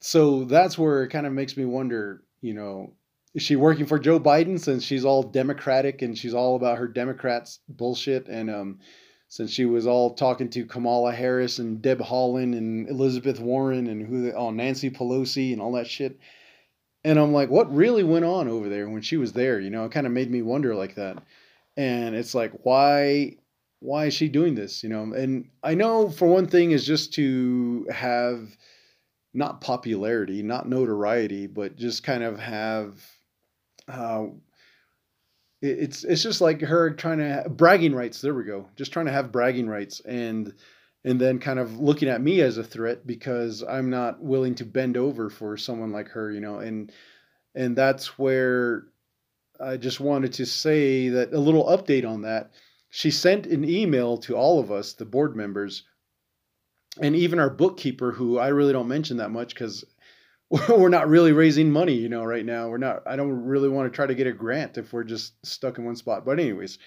so 0.00 0.44
that's 0.44 0.76
where 0.76 1.02
it 1.02 1.08
kind 1.08 1.26
of 1.26 1.32
makes 1.32 1.56
me 1.56 1.64
wonder, 1.64 2.24
you 2.42 2.52
know, 2.52 2.92
is 3.32 3.42
she 3.42 3.56
working 3.56 3.86
for 3.86 3.98
Joe 3.98 4.20
Biden 4.20 4.60
since 4.60 4.84
she's 4.84 5.04
all 5.04 5.22
Democratic 5.22 6.02
and 6.02 6.16
she's 6.16 6.34
all 6.34 6.56
about 6.56 6.76
her 6.76 6.88
Democrats 6.88 7.60
bullshit 7.70 8.28
and 8.28 8.50
um 8.50 8.80
since 9.28 9.50
she 9.50 9.64
was 9.64 9.86
all 9.86 10.14
talking 10.14 10.50
to 10.50 10.66
Kamala 10.66 11.12
Harris 11.12 11.58
and 11.58 11.80
Deb 11.80 12.00
Haaland 12.00 12.56
and 12.56 12.86
Elizabeth 12.88 13.40
Warren 13.40 13.86
and 13.86 14.06
who 14.06 14.24
they, 14.24 14.32
oh 14.32 14.50
Nancy 14.50 14.90
Pelosi 14.90 15.52
and 15.52 15.62
all 15.62 15.72
that 15.72 15.88
shit. 15.88 16.18
And 17.04 17.18
I'm 17.18 17.32
like, 17.32 17.50
what 17.50 17.74
really 17.74 18.02
went 18.02 18.24
on 18.24 18.48
over 18.48 18.68
there 18.68 18.88
when 18.88 19.02
she 19.02 19.16
was 19.16 19.32
there? 19.32 19.60
You 19.60 19.70
know, 19.70 19.84
it 19.84 19.92
kind 19.92 20.06
of 20.06 20.12
made 20.12 20.30
me 20.30 20.42
wonder 20.42 20.74
like 20.74 20.94
that. 20.94 21.22
And 21.76 22.14
it's 22.14 22.34
like, 22.34 22.52
why 22.64 23.36
why 23.80 24.06
is 24.06 24.14
she 24.14 24.28
doing 24.28 24.54
this? 24.54 24.82
You 24.82 24.88
know, 24.88 25.12
and 25.12 25.50
I 25.62 25.74
know 25.74 26.08
for 26.08 26.26
one 26.26 26.46
thing 26.46 26.70
is 26.70 26.86
just 26.86 27.12
to 27.14 27.86
have 27.92 28.48
not 29.34 29.60
popularity, 29.60 30.42
not 30.42 30.68
notoriety, 30.68 31.46
but 31.46 31.76
just 31.76 32.02
kind 32.02 32.22
of 32.22 32.38
have 32.38 33.04
uh, 33.88 34.26
it's 35.60 36.04
it's 36.04 36.22
just 36.22 36.40
like 36.40 36.60
her 36.60 36.90
trying 36.90 37.18
to 37.18 37.28
have, 37.28 37.56
bragging 37.56 37.94
rights. 37.94 38.20
There 38.20 38.34
we 38.34 38.44
go. 38.44 38.68
Just 38.76 38.92
trying 38.92 39.06
to 39.06 39.12
have 39.12 39.32
bragging 39.32 39.66
rights 39.66 40.00
and 40.00 40.54
and 41.04 41.20
then 41.20 41.38
kind 41.38 41.58
of 41.58 41.78
looking 41.78 42.08
at 42.08 42.20
me 42.20 42.40
as 42.40 42.58
a 42.58 42.64
threat 42.64 43.06
because 43.06 43.62
I'm 43.62 43.90
not 43.90 44.22
willing 44.22 44.54
to 44.56 44.64
bend 44.64 44.96
over 44.96 45.28
for 45.28 45.56
someone 45.56 45.92
like 45.92 46.08
her, 46.08 46.30
you 46.30 46.40
know. 46.40 46.58
And 46.58 46.90
and 47.54 47.76
that's 47.76 48.18
where 48.18 48.86
I 49.60 49.76
just 49.76 50.00
wanted 50.00 50.32
to 50.34 50.46
say 50.46 51.10
that 51.10 51.32
a 51.32 51.38
little 51.38 51.66
update 51.66 52.08
on 52.08 52.22
that 52.22 52.52
she 52.94 53.10
sent 53.10 53.46
an 53.46 53.68
email 53.68 54.18
to 54.18 54.36
all 54.36 54.60
of 54.60 54.70
us, 54.70 54.92
the 54.92 55.04
board 55.04 55.34
members, 55.34 55.82
and 57.00 57.16
even 57.16 57.40
our 57.40 57.50
bookkeeper, 57.50 58.12
who 58.12 58.38
I 58.38 58.48
really 58.48 58.72
don't 58.72 58.86
mention 58.86 59.16
that 59.16 59.32
much 59.32 59.52
because 59.52 59.84
we're 60.68 60.88
not 60.88 61.08
really 61.08 61.32
raising 61.32 61.72
money, 61.72 61.94
you 61.94 62.08
know, 62.08 62.22
right 62.22 62.46
now. 62.46 62.68
We're 62.68 62.78
not, 62.78 63.02
I 63.04 63.16
don't 63.16 63.46
really 63.46 63.68
want 63.68 63.92
to 63.92 63.96
try 63.96 64.06
to 64.06 64.14
get 64.14 64.28
a 64.28 64.32
grant 64.32 64.78
if 64.78 64.92
we're 64.92 65.02
just 65.02 65.44
stuck 65.44 65.76
in 65.78 65.84
one 65.84 65.96
spot. 65.96 66.24
But, 66.24 66.38
anyways, 66.38 66.78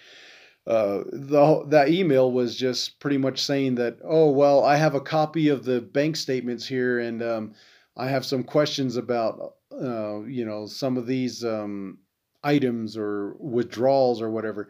uh, 0.68 1.04
the, 1.12 1.64
that 1.70 1.90
email 1.90 2.32
was 2.32 2.56
just 2.56 3.00
pretty 3.00 3.18
much 3.18 3.42
saying 3.42 3.76
that, 3.76 3.98
oh, 4.04 4.30
well, 4.32 4.64
I 4.66 4.76
have 4.76 4.96
a 4.96 5.02
copy 5.02 5.48
of 5.48 5.64
the 5.64 5.80
bank 5.80 6.18
statements 6.18 6.68
here 6.68 7.00
and 7.00 7.24
um, 7.24 7.54
I 7.96 8.08
have 8.10 8.26
some 8.26 8.44
questions 8.44 8.98
about, 8.98 9.56
uh, 9.72 10.24
you 10.24 10.46
know, 10.46 10.66
some 10.66 10.98
of 10.98 11.08
these 11.08 11.46
um, 11.46 12.00
items 12.44 12.98
or 12.98 13.36
withdrawals 13.40 14.22
or 14.22 14.30
whatever. 14.30 14.70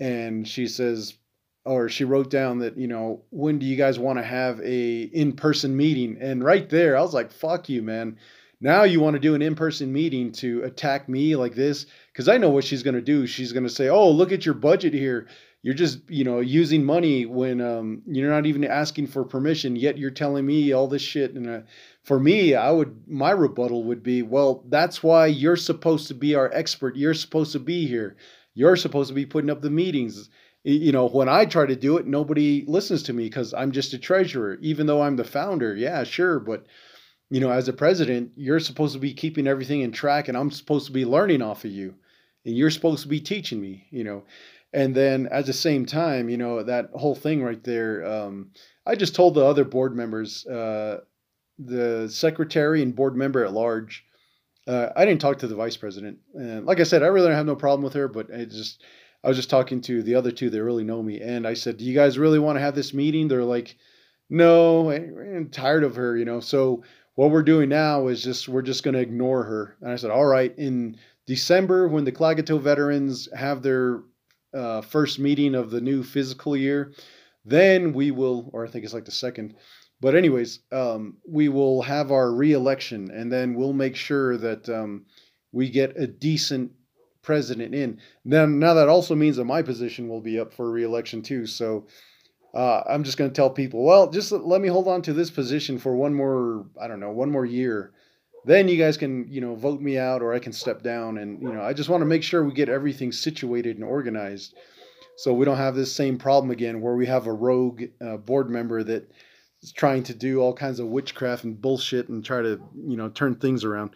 And 0.00 0.46
she 0.46 0.66
says 0.66 1.14
or 1.64 1.88
she 1.88 2.02
wrote 2.02 2.28
down 2.28 2.58
that 2.58 2.76
you 2.76 2.88
know 2.88 3.22
when 3.30 3.58
do 3.58 3.66
you 3.66 3.76
guys 3.76 3.98
want 3.98 4.18
to 4.18 4.24
have 4.24 4.60
a 4.60 5.02
in-person 5.02 5.76
meeting? 5.76 6.18
And 6.20 6.42
right 6.42 6.68
there 6.68 6.96
i 6.96 7.00
was 7.00 7.14
like 7.14 7.30
fuck 7.30 7.68
you 7.68 7.82
man 7.82 8.18
now 8.62 8.84
you 8.84 9.00
want 9.00 9.14
to 9.14 9.20
do 9.20 9.34
an 9.34 9.42
in-person 9.42 9.92
meeting 9.92 10.32
to 10.32 10.62
attack 10.62 11.08
me 11.08 11.36
like 11.36 11.54
this 11.54 11.86
because 12.12 12.28
i 12.28 12.38
know 12.38 12.50
what 12.50 12.64
she's 12.64 12.82
going 12.82 12.94
to 12.94 13.02
do 13.02 13.26
she's 13.26 13.52
going 13.52 13.64
to 13.64 13.70
say 13.70 13.88
oh 13.88 14.10
look 14.10 14.32
at 14.32 14.46
your 14.46 14.54
budget 14.54 14.94
here 14.94 15.26
you're 15.60 15.74
just 15.74 15.98
you 16.08 16.24
know 16.24 16.40
using 16.40 16.82
money 16.82 17.26
when 17.26 17.60
um, 17.60 18.02
you're 18.06 18.30
not 18.30 18.46
even 18.46 18.64
asking 18.64 19.06
for 19.06 19.24
permission 19.24 19.76
yet 19.76 19.98
you're 19.98 20.10
telling 20.10 20.46
me 20.46 20.72
all 20.72 20.88
this 20.88 21.02
shit 21.02 21.34
and 21.34 21.48
uh, 21.48 21.60
for 22.02 22.18
me 22.18 22.54
i 22.54 22.70
would 22.70 23.02
my 23.06 23.30
rebuttal 23.30 23.84
would 23.84 24.02
be 24.02 24.22
well 24.22 24.64
that's 24.68 25.02
why 25.02 25.26
you're 25.26 25.56
supposed 25.56 26.08
to 26.08 26.14
be 26.14 26.34
our 26.34 26.50
expert 26.54 26.96
you're 26.96 27.14
supposed 27.14 27.52
to 27.52 27.60
be 27.60 27.86
here 27.86 28.16
you're 28.54 28.76
supposed 28.76 29.08
to 29.08 29.14
be 29.14 29.26
putting 29.26 29.50
up 29.50 29.62
the 29.62 29.70
meetings. 29.70 30.28
You 30.64 30.92
know, 30.92 31.08
when 31.08 31.28
I 31.28 31.44
try 31.44 31.66
to 31.66 31.74
do 31.76 31.96
it, 31.96 32.06
nobody 32.06 32.64
listens 32.66 33.02
to 33.04 33.12
me 33.12 33.24
because 33.24 33.52
I'm 33.54 33.72
just 33.72 33.94
a 33.94 33.98
treasurer, 33.98 34.58
even 34.60 34.86
though 34.86 35.02
I'm 35.02 35.16
the 35.16 35.24
founder. 35.24 35.74
Yeah, 35.74 36.04
sure. 36.04 36.38
But, 36.38 36.66
you 37.32 37.40
know, 37.40 37.50
as 37.50 37.66
a 37.66 37.72
president, 37.72 38.30
you're 38.36 38.60
supposed 38.60 38.92
to 38.92 38.98
be 39.00 39.14
keeping 39.14 39.46
everything 39.46 39.80
in 39.80 39.90
track 39.90 40.28
and 40.28 40.36
I'm 40.36 40.50
supposed 40.50 40.86
to 40.86 40.92
be 40.92 41.06
learning 41.06 41.40
off 41.40 41.64
of 41.64 41.70
you. 41.70 41.94
And 42.44 42.54
you're 42.54 42.70
supposed 42.70 43.02
to 43.04 43.08
be 43.08 43.20
teaching 43.20 43.58
me, 43.58 43.86
you 43.90 44.04
know. 44.04 44.24
And 44.74 44.94
then 44.94 45.28
at 45.30 45.46
the 45.46 45.54
same 45.54 45.86
time, 45.86 46.28
you 46.28 46.36
know, 46.36 46.62
that 46.62 46.90
whole 46.92 47.14
thing 47.14 47.42
right 47.42 47.62
there, 47.64 48.04
um, 48.04 48.50
I 48.84 48.96
just 48.96 49.14
told 49.14 49.34
the 49.34 49.46
other 49.46 49.64
board 49.64 49.96
members, 49.96 50.46
uh, 50.46 51.00
the 51.58 52.06
secretary 52.10 52.82
and 52.82 52.94
board 52.94 53.16
member 53.16 53.46
at 53.46 53.54
large, 53.54 54.04
uh, 54.66 54.90
I 54.94 55.06
didn't 55.06 55.22
talk 55.22 55.38
to 55.38 55.46
the 55.46 55.56
vice 55.56 55.76
president, 55.76 56.18
and 56.34 56.66
like 56.66 56.80
I 56.80 56.84
said, 56.84 57.02
I 57.02 57.06
really 57.06 57.26
don't 57.28 57.36
have 57.36 57.46
no 57.46 57.56
problem 57.56 57.82
with 57.82 57.94
her. 57.94 58.06
But 58.06 58.32
I 58.32 58.44
just, 58.44 58.84
I 59.24 59.28
was 59.28 59.36
just 59.36 59.50
talking 59.50 59.80
to 59.82 60.02
the 60.02 60.14
other 60.14 60.30
two 60.30 60.50
that 60.50 60.62
really 60.62 60.84
know 60.84 61.02
me, 61.02 61.20
and 61.20 61.46
I 61.46 61.54
said, 61.54 61.78
"Do 61.78 61.84
you 61.84 61.94
guys 61.94 62.18
really 62.18 62.38
want 62.38 62.56
to 62.56 62.60
have 62.60 62.76
this 62.76 62.94
meeting?" 62.94 63.26
They're 63.26 63.44
like, 63.44 63.76
"No, 64.30 64.90
I'm 64.90 65.48
tired 65.50 65.82
of 65.82 65.96
her," 65.96 66.16
you 66.16 66.24
know. 66.24 66.38
So 66.38 66.84
what 67.14 67.30
we're 67.30 67.42
doing 67.42 67.68
now 67.68 68.08
is 68.08 68.22
just 68.22 68.48
we're 68.48 68.62
just 68.62 68.84
going 68.84 68.94
to 68.94 69.00
ignore 69.00 69.44
her. 69.44 69.76
And 69.80 69.90
I 69.90 69.96
said, 69.96 70.10
"All 70.10 70.26
right." 70.26 70.56
In 70.58 70.96
December, 71.26 71.88
when 71.88 72.04
the 72.04 72.12
Klagetoh 72.12 72.60
veterans 72.60 73.28
have 73.34 73.62
their 73.62 74.02
uh, 74.54 74.80
first 74.82 75.18
meeting 75.18 75.54
of 75.54 75.70
the 75.70 75.80
new 75.80 76.02
physical 76.02 76.56
year, 76.56 76.92
then 77.44 77.92
we 77.92 78.10
will, 78.10 78.50
or 78.52 78.66
I 78.66 78.70
think 78.70 78.84
it's 78.84 78.94
like 78.94 79.04
the 79.04 79.10
second 79.10 79.54
but 80.02 80.16
anyways, 80.16 80.58
um, 80.72 81.18
we 81.24 81.48
will 81.48 81.80
have 81.82 82.10
our 82.10 82.32
reelection, 82.32 83.12
and 83.12 83.32
then 83.32 83.54
we'll 83.54 83.72
make 83.72 83.94
sure 83.94 84.36
that 84.36 84.68
um, 84.68 85.06
we 85.52 85.70
get 85.70 85.96
a 85.96 86.08
decent 86.08 86.72
president 87.22 87.72
in. 87.72 88.00
Then 88.24 88.58
now 88.58 88.74
that 88.74 88.88
also 88.88 89.14
means 89.14 89.36
that 89.36 89.44
my 89.44 89.62
position 89.62 90.08
will 90.08 90.20
be 90.20 90.40
up 90.40 90.52
for 90.52 90.68
reelection 90.68 91.22
too. 91.22 91.46
So 91.46 91.86
uh, 92.54 92.82
I'm 92.86 93.02
just 93.02 93.16
going 93.16 93.30
to 93.30 93.34
tell 93.34 93.50
people, 93.50 93.82
well, 93.82 94.10
just 94.10 94.30
let 94.30 94.60
me 94.60 94.68
hold 94.68 94.86
on 94.86 95.02
to 95.02 95.12
this 95.12 95.30
position 95.30 95.78
for 95.78 95.96
one 95.96 96.14
more, 96.14 96.66
I 96.80 96.86
don't 96.86 97.00
know, 97.00 97.10
one 97.10 97.30
more 97.30 97.46
year. 97.46 97.92
Then 98.44 98.68
you 98.68 98.76
guys 98.76 98.96
can, 98.96 99.26
you 99.28 99.40
know, 99.40 99.54
vote 99.54 99.80
me 99.80 99.98
out, 99.98 100.20
or 100.20 100.34
I 100.34 100.38
can 100.38 100.52
step 100.52 100.82
down. 100.82 101.18
And 101.18 101.40
you 101.40 101.52
know, 101.52 101.62
I 101.62 101.72
just 101.72 101.88
want 101.88 102.02
to 102.02 102.06
make 102.06 102.22
sure 102.22 102.44
we 102.44 102.52
get 102.52 102.68
everything 102.68 103.12
situated 103.12 103.76
and 103.76 103.84
organized, 103.84 104.54
so 105.16 105.32
we 105.32 105.44
don't 105.44 105.56
have 105.56 105.76
this 105.76 105.92
same 105.92 106.18
problem 106.18 106.50
again 106.50 106.80
where 106.80 106.96
we 106.96 107.06
have 107.06 107.26
a 107.26 107.32
rogue 107.32 107.84
uh, 108.04 108.16
board 108.16 108.50
member 108.50 108.82
that 108.82 109.10
is 109.62 109.72
trying 109.72 110.02
to 110.02 110.14
do 110.14 110.40
all 110.40 110.52
kinds 110.52 110.80
of 110.80 110.88
witchcraft 110.88 111.44
and 111.44 111.60
bullshit 111.60 112.08
and 112.08 112.24
try 112.24 112.42
to 112.42 112.60
you 112.74 112.96
know 112.96 113.08
turn 113.08 113.36
things 113.36 113.62
around 113.64 113.90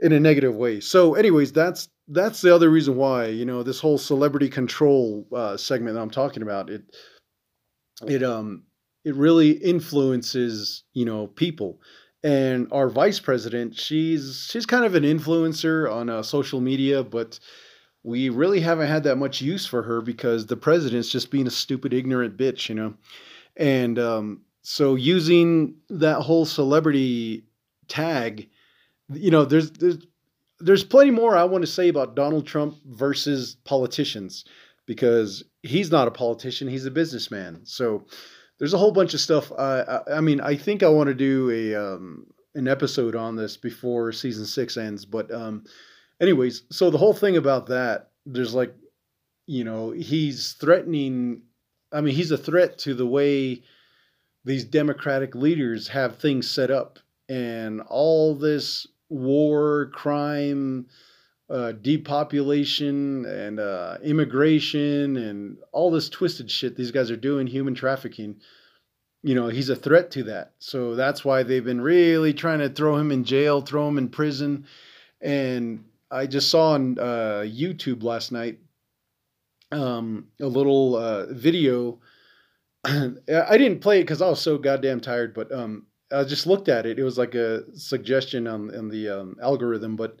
in 0.00 0.12
a 0.12 0.20
negative 0.20 0.56
way. 0.56 0.80
So, 0.80 1.14
anyways, 1.14 1.52
that's 1.52 1.88
that's 2.08 2.42
the 2.42 2.52
other 2.52 2.70
reason 2.70 2.96
why 2.96 3.26
you 3.26 3.44
know 3.44 3.62
this 3.62 3.80
whole 3.80 3.96
celebrity 3.96 4.48
control 4.48 5.24
uh, 5.32 5.56
segment 5.56 5.94
that 5.94 6.02
I'm 6.02 6.10
talking 6.10 6.42
about 6.42 6.68
it 6.68 6.82
it 8.06 8.22
um 8.22 8.64
it 9.04 9.14
really 9.14 9.52
influences 9.52 10.84
you 10.92 11.04
know 11.04 11.26
people. 11.28 11.80
And 12.24 12.66
our 12.72 12.88
vice 12.88 13.20
president 13.20 13.76
she's 13.76 14.48
she's 14.50 14.66
kind 14.66 14.84
of 14.84 14.94
an 14.94 15.04
influencer 15.04 15.90
on 15.90 16.10
uh, 16.10 16.22
social 16.22 16.60
media 16.60 17.04
but 17.04 17.38
we 18.02 18.28
really 18.28 18.60
haven't 18.60 18.88
had 18.88 19.04
that 19.04 19.16
much 19.16 19.40
use 19.40 19.66
for 19.66 19.82
her 19.82 20.00
because 20.00 20.46
the 20.46 20.56
president's 20.56 21.08
just 21.08 21.30
being 21.30 21.46
a 21.46 21.50
stupid 21.50 21.92
ignorant 21.92 22.36
bitch 22.36 22.68
you 22.68 22.74
know? 22.74 22.94
And 23.56 23.98
um 23.98 24.42
so 24.62 24.96
using 24.96 25.76
that 25.88 26.20
whole 26.20 26.44
celebrity 26.44 27.44
tag, 27.86 28.50
you 29.12 29.30
know, 29.30 29.44
there's 29.44 29.70
there's 29.70 29.98
there's 30.60 30.84
plenty 30.84 31.10
more 31.10 31.36
I 31.36 31.44
want 31.44 31.62
to 31.62 31.70
say 31.70 31.88
about 31.88 32.16
Donald 32.16 32.46
Trump 32.46 32.76
versus 32.84 33.56
politicians 33.64 34.44
because 34.88 35.44
he's 35.62 35.90
not 35.92 36.08
a 36.08 36.10
politician, 36.10 36.66
he's 36.66 36.86
a 36.86 36.90
businessman. 36.90 37.60
So 37.64 38.06
there's 38.58 38.72
a 38.72 38.78
whole 38.78 38.90
bunch 38.90 39.12
of 39.12 39.20
stuff. 39.20 39.52
Uh, 39.52 40.00
I, 40.08 40.14
I 40.14 40.20
mean, 40.22 40.40
I 40.40 40.56
think 40.56 40.82
I 40.82 40.88
want 40.88 41.08
to 41.08 41.14
do 41.14 41.50
a 41.50 41.74
um, 41.76 42.26
an 42.54 42.66
episode 42.66 43.14
on 43.14 43.36
this 43.36 43.58
before 43.58 44.10
season 44.12 44.46
six 44.46 44.78
ends. 44.78 45.04
But 45.04 45.30
um, 45.32 45.64
anyways, 46.22 46.62
so 46.70 46.88
the 46.88 46.96
whole 46.96 47.12
thing 47.12 47.36
about 47.36 47.66
that, 47.66 48.10
there's 48.24 48.54
like, 48.54 48.74
you 49.46 49.62
know, 49.62 49.90
he's 49.90 50.54
threatening. 50.54 51.42
I 51.92 52.00
mean, 52.00 52.14
he's 52.14 52.30
a 52.30 52.38
threat 52.38 52.78
to 52.78 52.94
the 52.94 53.06
way 53.06 53.62
these 54.46 54.64
democratic 54.64 55.34
leaders 55.34 55.86
have 55.88 56.16
things 56.16 56.50
set 56.50 56.70
up 56.70 56.98
and 57.28 57.82
all 57.82 58.34
this 58.34 58.86
war, 59.10 59.90
crime, 59.92 60.86
uh, 61.50 61.72
depopulation, 61.72 63.24
and 63.24 63.60
uh, 63.60 63.96
immigration, 64.02 65.16
and 65.16 65.58
all 65.72 65.90
this 65.90 66.08
twisted 66.08 66.50
shit 66.50 66.76
these 66.76 66.90
guys 66.90 67.10
are 67.10 67.16
doing, 67.16 67.46
human 67.46 67.74
trafficking. 67.74 68.36
You 69.22 69.34
know, 69.34 69.48
he's 69.48 69.68
a 69.68 69.76
threat 69.76 70.10
to 70.12 70.24
that. 70.24 70.52
So 70.58 70.94
that's 70.94 71.24
why 71.24 71.42
they've 71.42 71.64
been 71.64 71.80
really 71.80 72.32
trying 72.32 72.60
to 72.60 72.68
throw 72.68 72.96
him 72.96 73.10
in 73.10 73.24
jail, 73.24 73.60
throw 73.60 73.88
him 73.88 73.98
in 73.98 74.08
prison. 74.08 74.66
And 75.20 75.84
I 76.10 76.26
just 76.26 76.50
saw 76.50 76.72
on 76.72 76.98
uh, 76.98 77.44
YouTube 77.44 78.02
last 78.04 78.30
night 78.30 78.58
um, 79.72 80.28
a 80.40 80.46
little 80.46 80.96
uh, 80.96 81.26
video 81.32 81.98
I 82.84 83.58
didn't 83.58 83.80
play 83.80 83.98
it 83.98 84.04
because 84.04 84.22
I 84.22 84.28
was 84.28 84.40
so 84.40 84.56
goddamn 84.56 85.00
tired, 85.00 85.34
but 85.34 85.52
um, 85.52 85.86
I 86.12 86.24
just 86.24 86.46
looked 86.46 86.68
at 86.68 86.86
it. 86.86 86.98
It 86.98 87.02
was 87.02 87.18
like 87.18 87.34
a 87.34 87.64
suggestion 87.76 88.46
on 88.46 88.72
in 88.72 88.88
the 88.88 89.08
um, 89.08 89.36
algorithm, 89.42 89.96
but 89.96 90.20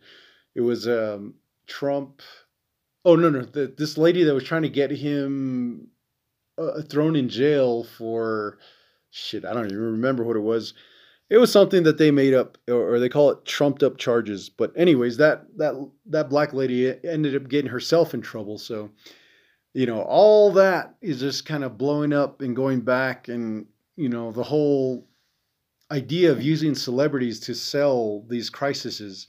it 0.54 0.60
was 0.60 0.86
um, 0.88 1.34
Trump. 1.66 2.22
Oh 3.04 3.16
no, 3.16 3.30
no, 3.30 3.42
the, 3.42 3.72
this 3.76 3.96
lady 3.96 4.24
that 4.24 4.34
was 4.34 4.44
trying 4.44 4.62
to 4.62 4.68
get 4.68 4.90
him 4.90 5.88
uh, 6.58 6.82
thrown 6.82 7.16
in 7.16 7.28
jail 7.28 7.84
for 7.84 8.58
shit. 9.10 9.44
I 9.44 9.54
don't 9.54 9.66
even 9.66 9.78
remember 9.78 10.24
what 10.24 10.36
it 10.36 10.40
was, 10.40 10.74
it 11.30 11.38
was 11.38 11.52
something 11.52 11.82
that 11.82 11.98
they 11.98 12.10
made 12.10 12.34
up 12.34 12.56
or 12.68 12.98
they 12.98 13.08
call 13.08 13.30
it 13.30 13.44
trumped 13.44 13.82
up 13.82 13.98
charges 13.98 14.48
but 14.48 14.72
anyways 14.76 15.16
that 15.16 15.44
that 15.56 15.74
that 16.06 16.30
black 16.30 16.52
lady 16.52 16.94
ended 17.04 17.36
up 17.36 17.48
getting 17.48 17.70
herself 17.70 18.14
in 18.14 18.20
trouble 18.20 18.58
so 18.58 18.90
you 19.74 19.86
know 19.86 20.02
all 20.02 20.52
that 20.52 20.94
is 21.00 21.20
just 21.20 21.46
kind 21.46 21.64
of 21.64 21.78
blowing 21.78 22.12
up 22.12 22.40
and 22.40 22.56
going 22.56 22.80
back 22.80 23.28
and 23.28 23.66
you 23.96 24.08
know 24.08 24.32
the 24.32 24.42
whole 24.42 25.06
idea 25.90 26.30
of 26.30 26.42
using 26.42 26.74
celebrities 26.74 27.40
to 27.40 27.54
sell 27.54 28.24
these 28.28 28.50
crises 28.50 29.28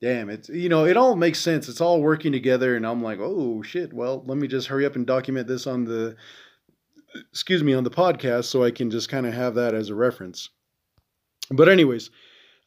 damn 0.00 0.28
it's 0.28 0.48
you 0.48 0.68
know 0.68 0.84
it 0.84 0.96
all 0.96 1.16
makes 1.16 1.38
sense 1.38 1.68
it's 1.68 1.80
all 1.80 2.02
working 2.02 2.32
together 2.32 2.76
and 2.76 2.86
i'm 2.86 3.02
like 3.02 3.18
oh 3.20 3.62
shit 3.62 3.92
well 3.92 4.22
let 4.26 4.36
me 4.36 4.46
just 4.46 4.68
hurry 4.68 4.84
up 4.84 4.96
and 4.96 5.06
document 5.06 5.48
this 5.48 5.66
on 5.66 5.84
the 5.84 6.14
excuse 7.30 7.62
me 7.62 7.72
on 7.72 7.84
the 7.84 7.90
podcast 7.90 8.44
so 8.44 8.62
i 8.62 8.70
can 8.70 8.90
just 8.90 9.08
kind 9.08 9.26
of 9.26 9.32
have 9.32 9.54
that 9.54 9.74
as 9.74 9.88
a 9.88 9.94
reference 9.94 10.50
but 11.50 11.68
anyways, 11.68 12.10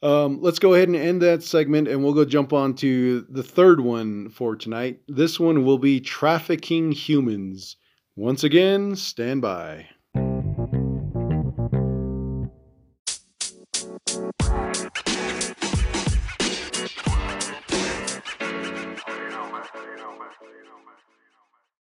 um, 0.02 0.42
let's 0.42 0.60
go 0.60 0.74
ahead 0.74 0.88
and 0.88 0.98
end 0.98 1.22
that 1.22 1.44
segment, 1.44 1.88
and 1.88 2.04
we'll 2.04 2.14
go 2.14 2.26
jump 2.26 2.54
on 2.54 2.74
to 2.76 3.22
the 3.30 3.44
third 3.44 3.82
one 3.82 4.30
for 4.30 4.56
tonight. 4.56 5.02
This 5.08 5.40
one 5.40 5.66
will 5.66 5.78
be 5.78 6.00
trafficking 6.00 6.92
humans. 6.92 7.76
Once 8.16 8.44
again, 8.44 8.96
stand 8.96 9.42
by. 9.42 9.88